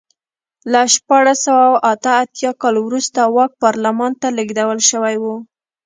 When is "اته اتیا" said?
1.93-2.51